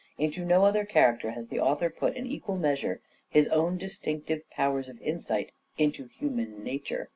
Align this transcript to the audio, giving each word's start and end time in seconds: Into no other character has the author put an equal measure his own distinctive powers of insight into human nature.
Into 0.17 0.43
no 0.43 0.65
other 0.65 0.83
character 0.83 1.29
has 1.29 1.49
the 1.49 1.59
author 1.59 1.91
put 1.91 2.17
an 2.17 2.25
equal 2.25 2.57
measure 2.57 3.01
his 3.29 3.45
own 3.49 3.77
distinctive 3.77 4.49
powers 4.49 4.89
of 4.89 4.99
insight 4.99 5.51
into 5.77 6.05
human 6.07 6.63
nature. 6.63 7.09